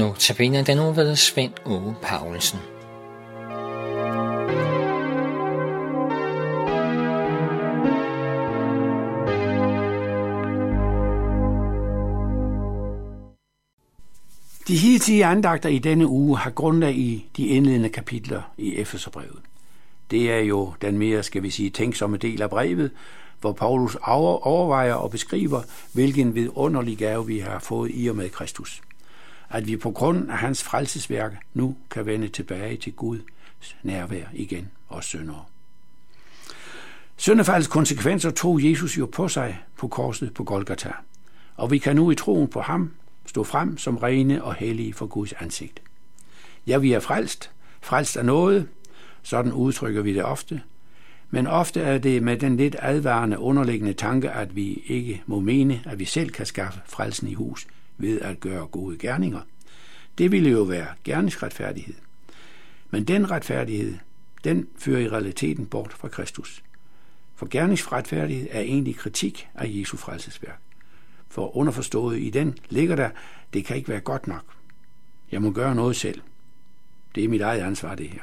[0.00, 2.58] Nu tabiner den nu ved Svend Ove Paulsen.
[14.68, 19.38] De hidtige andagter i denne uge har grundlag i de indledende kapitler i Efeserbrevet.
[20.10, 22.90] Det er jo den mere, skal vi sige, tænksomme del af brevet,
[23.40, 28.82] hvor Paulus overvejer og beskriver, hvilken vidunderlig gave vi har fået i og med Kristus.
[29.50, 33.18] At vi på grund af hans frelsesværk nu kan vende tilbage til Gud
[33.82, 35.44] nærvær igen og syndere.
[37.16, 40.92] Søndefaldets konsekvenser tog Jesus jo på sig på korset på Golgata,
[41.56, 42.90] og vi kan nu i troen på ham
[43.26, 45.82] stå frem som rene og hellige for Guds ansigt.
[46.66, 48.68] Ja, vi er frelst, frelst af noget,
[49.22, 50.62] sådan udtrykker vi det ofte,
[51.30, 55.82] men ofte er det med den lidt advarende underliggende tanke, at vi ikke må mene,
[55.86, 57.66] at vi selv kan skaffe frelsen i hus
[58.00, 59.40] ved at gøre gode gerninger.
[60.18, 61.94] Det ville jo være gerningsretfærdighed.
[62.90, 63.94] Men den retfærdighed,
[64.44, 66.62] den fører i realiteten bort fra Kristus.
[67.36, 70.60] For gerningsretfærdighed er egentlig kritik af Jesu frelsesværk.
[71.28, 73.10] For underforstået i den ligger der,
[73.52, 74.44] det kan ikke være godt nok.
[75.32, 76.20] Jeg må gøre noget selv.
[77.14, 78.22] Det er mit eget ansvar, det her.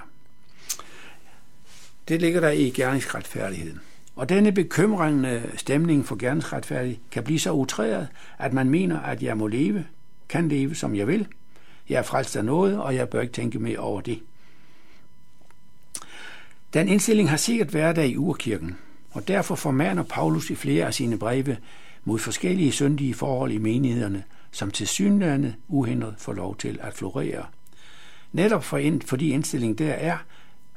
[2.08, 3.80] Det ligger der i gerningsretfærdigheden.
[4.18, 8.08] Og denne bekymrende stemning for gerningsretfærdig kan blive så utræret,
[8.40, 9.86] at man mener, at jeg må leve,
[10.30, 11.28] kan leve, som jeg vil.
[11.90, 14.20] Jeg er frelst af noget, og jeg bør ikke tænke mere over det.
[16.74, 18.78] Den indstilling har sikkert været der i urkirken,
[19.12, 21.58] og derfor formaner Paulus i flere af sine breve
[22.04, 27.46] mod forskellige syndige forhold i menighederne, som til synlande uhindret får lov til at florere.
[28.32, 30.18] Netop for, fordi indstillingen der er,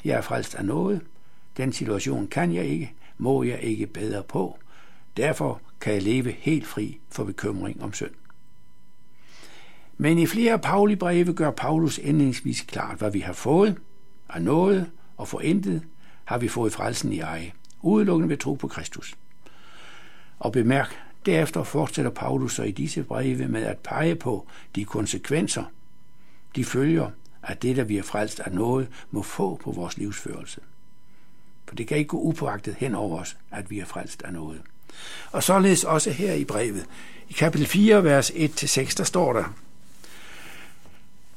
[0.04, 1.00] jeg er frelst af noget,
[1.56, 4.58] den situation kan jeg ikke, må jeg ikke bedre på.
[5.16, 8.10] Derfor kan jeg leve helt fri for bekymring om synd.
[9.96, 13.76] Men i flere Pauli breve gør Paulus endingsvis klart, hvad vi har fået,
[14.30, 15.82] har nået og forintet,
[16.24, 19.14] har vi fået frelsen i eje, udelukkende ved tro på Kristus.
[20.38, 25.64] Og bemærk, derefter fortsætter Paulus så i disse breve med at pege på de konsekvenser,
[26.56, 27.10] de følger,
[27.42, 30.60] at det, der vi er frelst af noget, må få på vores livsførelse.
[31.70, 34.60] For det kan ikke gå upåagtet hen over os, at vi er frelst af noget.
[35.32, 36.86] Og således også her i brevet.
[37.28, 39.54] I kapitel 4, vers 1-6, der står der,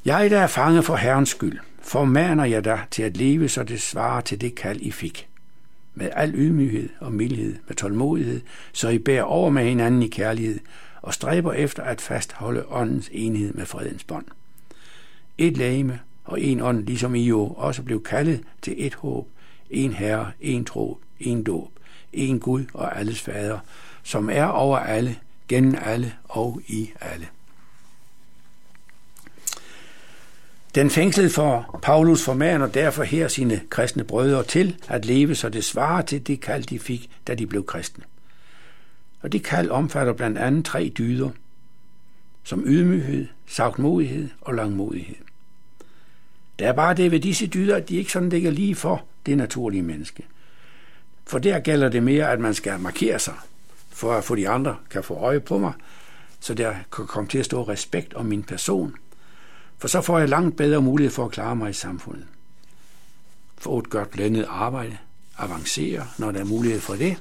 [0.05, 3.81] Jeg, der er fanget for Herrens skyld, formaner jeg dig til at leve, så det
[3.81, 5.27] svarer til det kald, I fik.
[5.95, 8.41] Med al ydmyghed og mildhed, med tålmodighed,
[8.71, 10.59] så I bærer over med hinanden i kærlighed,
[11.01, 14.25] og stræber efter at fastholde åndens enhed med fredens bånd.
[15.37, 19.27] Et lame og en ånd, ligesom I jo også blev kaldet til et håb,
[19.73, 21.71] en Herre, en tro, en dåb,
[22.13, 23.59] en Gud og alles fader,
[24.03, 25.15] som er over alle,
[25.47, 27.27] gennem alle og i alle.
[30.75, 35.63] Den fængslede for Paulus formaner derfor her sine kristne brødre til at leve, så det
[35.63, 38.03] svarer til det kald, de fik, da de blev kristne.
[39.21, 41.29] Og det kald omfatter blandt andet tre dyder,
[42.43, 45.15] som ydmyghed, sagtmodighed og langmodighed.
[46.59, 49.37] Der er bare det ved disse dyder, at de ikke sådan ligger lige for det
[49.37, 50.23] naturlige menneske.
[51.25, 53.35] For der gælder det mere, at man skal markere sig,
[53.89, 55.73] for at få de andre kan få øje på mig,
[56.39, 58.95] så der kan komme til at stå respekt om min person.
[59.77, 62.25] For så får jeg langt bedre mulighed for at klare mig i samfundet.
[63.57, 64.97] Få et godt blandet arbejde,
[65.37, 67.17] avancere, når der er mulighed for det.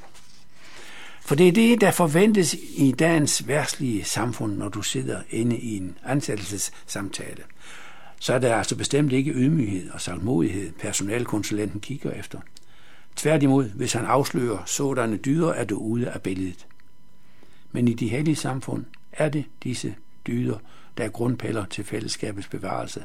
[1.21, 5.77] For det er det, der forventes i dagens værtslige samfund, når du sidder inde i
[5.77, 7.43] en ansættelsessamtale
[8.23, 12.41] så er der altså bestemt ikke ydmyghed og salmodighed, personalkonsulenten kigger efter.
[13.17, 16.67] Tværtimod, hvis han afslører sådanne dyder, er du ude af billedet.
[17.73, 19.95] Men i de hellige samfund er det disse
[20.27, 20.59] dyder,
[20.97, 23.05] der er grundpiller til fællesskabets bevarelse,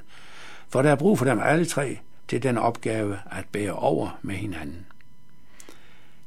[0.69, 4.35] for der er brug for dem alle tre til den opgave at bære over med
[4.35, 4.85] hinanden.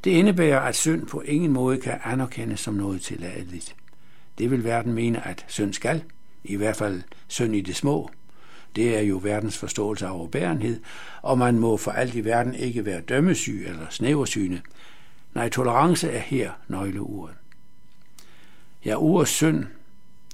[0.05, 3.77] Det indebærer, at synd på ingen måde kan anerkendes som noget tilladeligt.
[4.39, 6.03] Det vil verden mene, at synd skal,
[6.45, 8.11] i hvert fald synd i det små,
[8.77, 10.81] det er jo verdens forståelse af overbærenhed,
[11.23, 14.63] og man må for alt i verden ikke være dømmesyg eller snæversyne.
[15.35, 17.37] Nej, tolerance er her nøgleordet.
[18.85, 19.65] Ja, ordets synd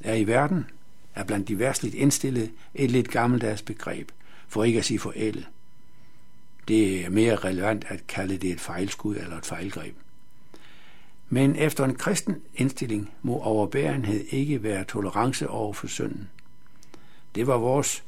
[0.05, 0.67] er i verden,
[1.15, 4.11] er blandt de værstligt indstillede et lidt gammeldags begreb,
[4.49, 5.49] for ikke at sige forældet.
[6.69, 9.95] Det er mere relevant at kalde det et fejlskud eller et fejlgreb.
[11.29, 16.31] Men efter en kristen indstilling må overbærenhed ikke være tolerance over for synden.
[17.35, 18.05] Det var vores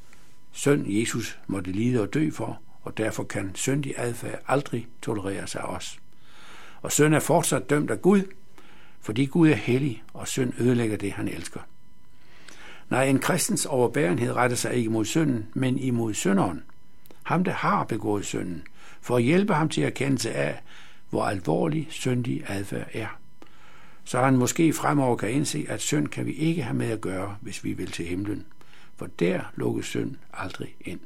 [0.53, 5.62] søn Jesus måtte lide og dø for, og derfor kan syndig adfærd aldrig tolereres af
[5.62, 5.99] os.
[6.83, 8.23] Og synd er fortsat dømt af Gud,
[9.00, 11.61] fordi Gud er hellig, og synd ødelægger det, han elsker.
[12.91, 16.62] Nej, en kristens overbærenhed retter sig ikke mod synden, men imod synderen.
[17.23, 18.62] Ham, der har begået synden,
[19.00, 20.61] for at hjælpe ham til at kende sig af,
[21.11, 23.19] hvor alvorlig syndig adfærd er.
[24.05, 27.37] Så han måske fremover kan indse, at synd kan vi ikke have med at gøre,
[27.41, 28.47] hvis vi vil til himlen.
[28.99, 31.00] For der lukkes synd aldrig ind.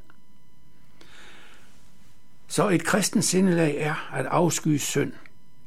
[2.49, 5.13] Så et kristens sindelag er at afsky synd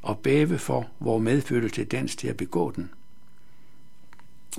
[0.02, 2.90] og bæve for vor medfødte tendens til at begå den.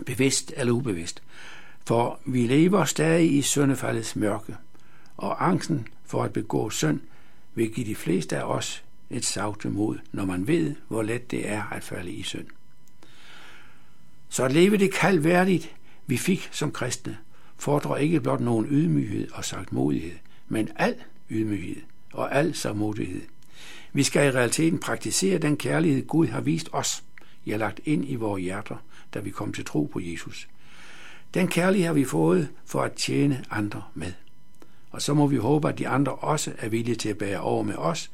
[0.06, 1.22] Bevidst eller ubevidst.
[1.86, 4.56] For vi lever stadig i syndefaldets mørke,
[5.16, 7.00] og angsten for at begå synd
[7.54, 11.48] vil give de fleste af os et savte mod, når man ved, hvor let det
[11.48, 12.46] er at falde i synd.
[14.28, 15.74] Så at leve det kaldværdigt,
[16.06, 17.18] vi fik som kristne,
[17.58, 20.16] fordrer ikke blot nogen ydmyghed og sagtmodighed,
[20.48, 20.94] men al
[21.30, 21.82] ydmyghed
[22.12, 23.22] og al sagtmodighed.
[23.92, 27.04] Vi skal i realiteten praktisere den kærlighed, Gud har vist os,
[27.46, 28.76] jeg har lagt ind i vores hjerter,
[29.14, 30.48] da vi kom til tro på Jesus.
[31.34, 34.12] Den kærlighed har vi fået for at tjene andre med.
[34.90, 37.62] Og så må vi håbe, at de andre også er villige til at bære over
[37.62, 38.10] med os,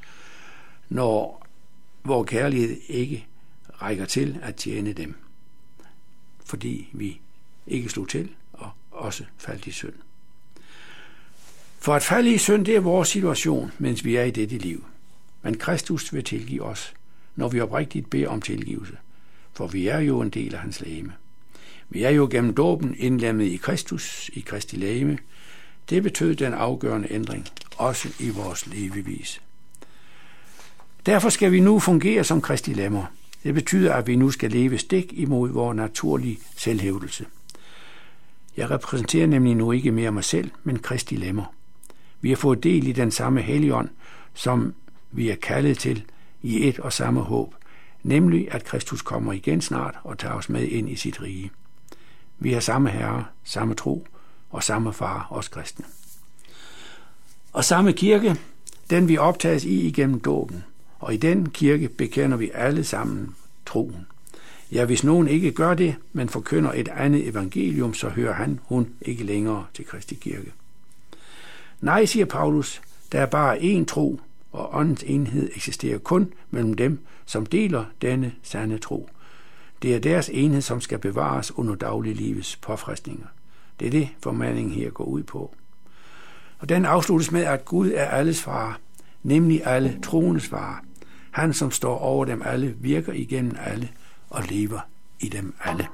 [0.89, 1.47] når
[2.05, 3.27] vores kærlighed ikke
[3.83, 5.15] rækker til at tjene dem.
[6.45, 7.21] Fordi vi
[7.67, 8.31] ikke slog til
[9.03, 9.95] også faldt i synd.
[11.79, 14.85] For at falde i synd, det er vores situation, mens vi er i dette liv.
[15.43, 16.95] Men Kristus vil tilgive os,
[17.37, 18.97] når vi oprigtigt beder om tilgivelse.
[19.53, 21.13] For vi er jo en del af hans lægeme.
[21.91, 25.19] Vi er jo gennem dåben indlemmet i Kristus, i Kristi lægeme.
[25.91, 29.41] Det betød den afgørende ændring, også i vores levevis.
[31.07, 33.05] Derfor skal vi nu fungere som Kristi lemmer.
[33.43, 37.27] Det betyder, at vi nu skal leve stik imod vores naturlige selvhævdelse.
[38.63, 41.55] Jeg repræsenterer nemlig nu ikke mere mig selv, men Kristi lemmer.
[42.21, 43.89] Vi har fået del i den samme helligånd,
[44.35, 44.75] som
[45.11, 46.05] vi er kaldet til
[46.43, 47.55] i et og samme håb,
[48.03, 51.51] nemlig at Kristus kommer igen snart og tager os med ind i sit rige.
[52.39, 54.07] Vi har samme herre, samme tro
[54.51, 55.85] og samme far, os kristne.
[57.53, 58.37] Og samme kirke,
[58.91, 60.65] den vi optages i igennem dåben,
[60.99, 63.35] og i den kirke bekender vi alle sammen
[63.67, 64.07] troen.
[64.73, 68.89] Ja, hvis nogen ikke gør det, men forkynder et andet evangelium, så hører han, hun
[69.03, 70.53] ikke længere til Kristi kirke.
[71.81, 72.83] Nej, siger Paulus,
[73.13, 74.21] der er bare én tro,
[74.53, 79.09] og åndens enhed eksisterer kun mellem dem, som deler denne sande tro.
[79.83, 83.27] Det er deres enhed, som skal bevares under dagliglivets påfristninger.
[83.81, 85.55] Det er det, formaningen her går ud på.
[86.59, 88.81] Og den afsluttes med, at Gud er alles far,
[89.23, 90.85] nemlig alle troendes far.
[91.31, 93.89] Han, som står over dem alle, virker igennem alle
[94.33, 94.81] og lever
[95.21, 95.89] i dem alle.